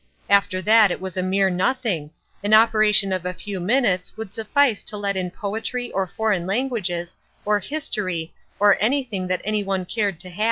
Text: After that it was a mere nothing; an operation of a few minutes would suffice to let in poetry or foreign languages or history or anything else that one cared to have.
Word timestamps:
After 0.31 0.63
that 0.63 0.89
it 0.89 0.99
was 0.99 1.15
a 1.15 1.21
mere 1.21 1.51
nothing; 1.51 2.09
an 2.43 2.55
operation 2.55 3.13
of 3.13 3.23
a 3.23 3.35
few 3.35 3.59
minutes 3.59 4.17
would 4.17 4.33
suffice 4.33 4.81
to 4.85 4.97
let 4.97 5.15
in 5.15 5.29
poetry 5.29 5.91
or 5.91 6.07
foreign 6.07 6.47
languages 6.47 7.15
or 7.45 7.59
history 7.59 8.33
or 8.59 8.75
anything 8.81 9.29
else 9.29 9.41
that 9.43 9.65
one 9.67 9.85
cared 9.85 10.19
to 10.21 10.29
have. 10.31 10.39